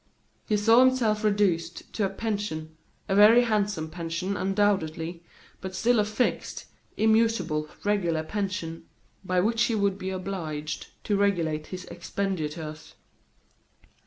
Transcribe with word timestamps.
He 0.47 0.57
saw 0.57 0.79
himself 0.79 1.23
reduced 1.23 1.93
to 1.93 2.03
a 2.03 2.09
pension, 2.09 2.75
a 3.07 3.13
very 3.13 3.43
handsome 3.43 3.87
pension, 3.91 4.35
undoubtedly, 4.35 5.21
but 5.59 5.75
still 5.75 5.99
a 5.99 6.03
fixed, 6.05 6.65
immutable, 6.97 7.69
regular 7.83 8.23
pension, 8.23 8.87
by 9.23 9.41
which 9.41 9.61
he 9.65 9.75
would 9.75 9.99
be 9.99 10.09
obliged 10.09 10.87
to 11.03 11.15
regulate 11.15 11.67
his 11.67 11.85
expenditures. 11.85 12.95